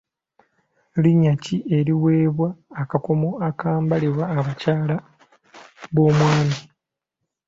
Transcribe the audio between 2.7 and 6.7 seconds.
akakomo akambalibwa abakyala b'omwami?